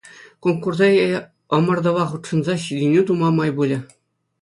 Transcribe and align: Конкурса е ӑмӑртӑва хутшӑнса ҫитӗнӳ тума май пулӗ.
Конкурса 0.43 0.87
е 1.03 1.09
ӑмӑртӑва 1.59 2.03
хутшӑнса 2.13 2.55
ҫитӗнӳ 2.65 3.01
тума 3.11 3.29
май 3.41 3.51
пулӗ. 3.61 3.79